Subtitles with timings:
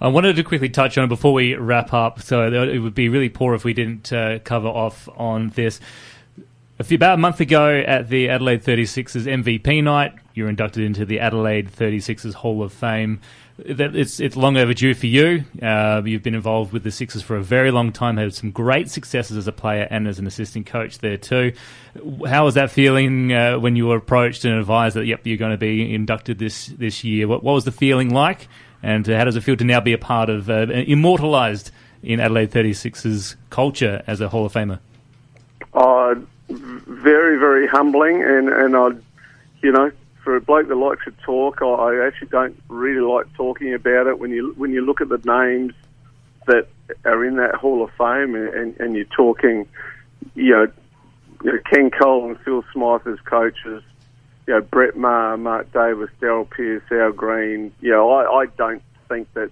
[0.00, 2.20] I wanted to quickly touch on it before we wrap up.
[2.20, 5.80] So it would be really poor if we didn't uh, cover off on this.
[6.78, 10.84] A few, about a month ago at the Adelaide 36ers MVP night, you were inducted
[10.84, 13.20] into the Adelaide 36ers Hall of Fame.
[13.58, 15.44] It's it's long overdue for you.
[15.62, 18.18] Uh, you've been involved with the Sixers for a very long time.
[18.18, 21.54] Had some great successes as a player and as an assistant coach there too.
[22.26, 25.52] How was that feeling uh, when you were approached and advised that yep you're going
[25.52, 27.26] to be inducted this this year?
[27.26, 28.48] What, what was the feeling like,
[28.82, 31.70] and how does it feel to now be a part of uh, immortalised
[32.02, 34.78] in Adelaide 36ers culture as a Hall of Famer?
[35.74, 36.14] Uh,
[36.48, 38.88] very very humbling, and and I,
[39.62, 39.90] you know,
[40.22, 44.18] for a bloke that likes to talk, I actually don't really like talking about it.
[44.18, 45.74] When you when you look at the names
[46.46, 46.68] that
[47.04, 49.68] are in that Hall of Fame, and, and you're talking,
[50.34, 50.72] you know,
[51.42, 53.82] you know, Ken Cole and Phil Smyth as coaches,
[54.46, 57.72] you know, Brett Maher, Mark Davis, Darryl Pearce, Al Green.
[57.80, 59.50] You know, I, I don't think that,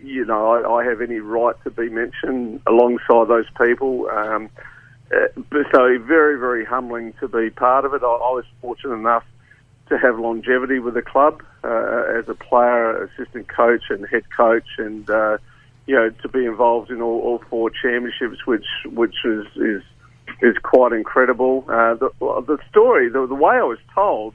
[0.00, 4.08] you know, I, I have any right to be mentioned alongside those people.
[4.10, 4.48] Um,
[5.12, 5.28] uh,
[5.72, 8.02] so very, very humbling to be part of it.
[8.02, 9.24] I, I was fortunate enough
[9.88, 14.66] to have longevity with the club uh, as a player, assistant coach, and head coach,
[14.78, 15.38] and uh,
[15.86, 19.82] you know to be involved in all, all four championships, which which is is
[20.40, 21.64] is quite incredible.
[21.68, 24.34] Uh, the, the story, the, the way I was told,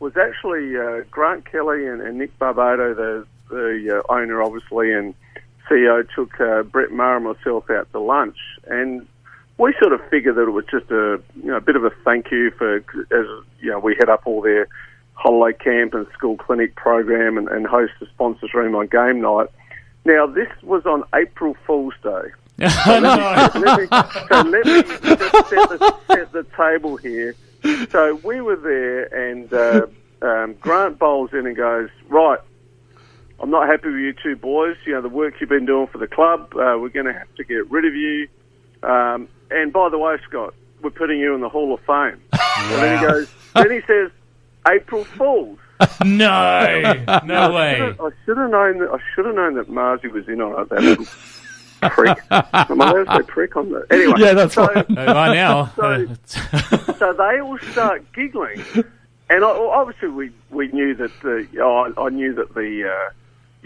[0.00, 5.14] was actually uh, Grant Kelley and, and Nick Barbato, the the uh, owner, obviously, and
[5.70, 8.36] CEO, took uh, Brett Maher and myself out to lunch,
[8.66, 9.06] and
[9.58, 11.90] we sort of figured that it was just a you know a bit of a
[12.04, 14.68] thank you for as you know we head up all their
[15.14, 19.48] holiday camp and school clinic program and, and host the sponsors room on game night.
[20.04, 22.32] Now this was on April Fool's Day.
[22.58, 22.64] So
[23.00, 23.86] let, me, let, me,
[24.28, 27.34] so let me just set the, set the table here.
[27.90, 29.86] So we were there, and uh,
[30.22, 32.38] um, Grant bowls in and goes, "Right,
[33.40, 34.76] I'm not happy with you two boys.
[34.86, 36.54] You know the work you've been doing for the club.
[36.54, 38.28] Uh, we're going to have to get rid of you.
[38.82, 42.20] Um, and by the way, Scott, we're putting you in the Hall of Fame.
[42.32, 42.40] Wow.
[42.58, 44.10] And then he goes, then he says,
[44.66, 45.58] April Fools.
[46.04, 47.82] no, no way.
[47.82, 48.90] I should have known that.
[48.90, 50.68] I should have known that Marzi was in on it.
[50.70, 51.04] That little
[51.80, 52.18] prick.
[52.30, 53.86] Am I allowed to say prick on that?
[53.90, 54.88] Anyway, yeah, that's so, right.
[54.88, 56.06] By now, so,
[56.98, 58.62] so they all start giggling,
[59.30, 61.46] and I, obviously we we knew that the.
[61.60, 62.90] Oh, I, I knew that the.
[62.90, 63.12] Uh,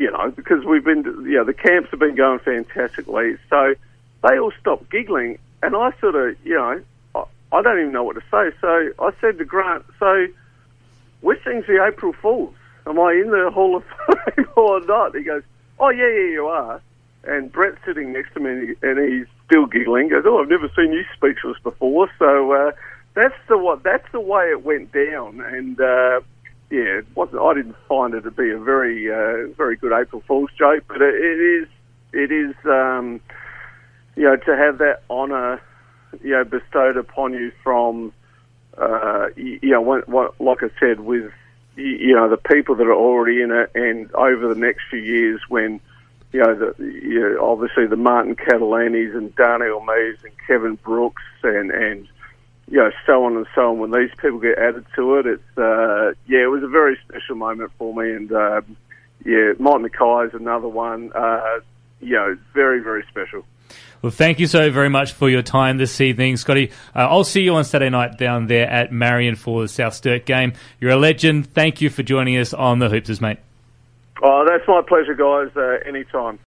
[0.00, 3.36] you know, because we've been, you know, the camps have been going fantastically.
[3.50, 3.74] So
[4.22, 6.80] they all stopped giggling, and I sort of, you know,
[7.14, 8.56] I, I don't even know what to say.
[8.62, 10.26] So I said to Grant, so
[11.22, 12.54] Wissing's the April Fools.
[12.86, 13.84] Am I in the Hall of
[14.36, 15.14] Fame or not?
[15.14, 15.42] He goes,
[15.78, 16.82] Oh, yeah, yeah, you are.
[17.24, 20.08] And Brett's sitting next to me and he's still giggling.
[20.08, 22.08] Goes, Oh, I've never seen you speechless before.
[22.18, 22.72] So uh,
[23.14, 23.82] that's the what.
[23.82, 25.40] That's the way it went down.
[25.40, 26.20] And uh,
[26.70, 30.84] yeah, I didn't find it to be a very, uh, very good April Fool's joke,
[30.88, 31.68] but it, it is,
[32.12, 33.20] it is, um,
[34.16, 35.60] you know, to have that honour,
[36.22, 38.12] you know, bestowed upon you from
[38.78, 41.30] uh, you, you know, what, what, like I said, with
[41.76, 45.40] you know the people that are already in it, and over the next few years,
[45.48, 45.80] when
[46.32, 51.22] you know, the, you know obviously the Martin Cattalinis and Darnell Mees and Kevin Brooks
[51.42, 52.08] and and
[52.68, 53.78] you know so on and so on.
[53.78, 57.36] When these people get added to it, it's uh, yeah, it was a very special
[57.36, 58.60] moment for me, and uh,
[59.24, 61.12] yeah, Mike McKay is another one.
[61.14, 61.60] Uh,
[62.00, 63.44] you know, very very special.
[64.02, 66.70] Well, thank you so very much for your time this evening, Scotty.
[66.96, 70.24] Uh, I'll see you on Saturday night down there at Marion for the South Sturt
[70.24, 70.54] game.
[70.80, 71.52] You're a legend.
[71.52, 73.40] Thank you for joining us on the Hoopsters, mate.
[74.22, 75.50] Oh, that's my pleasure, guys.
[75.56, 76.38] Uh, anytime.